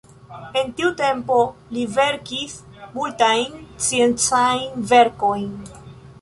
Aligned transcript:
En 0.59 0.69
tiu 0.77 0.87
tempo 1.01 1.35
li 1.75 1.83
verkis 1.97 2.55
multajn 2.95 3.61
sciencajn 3.89 4.89
verkojn. 4.95 5.47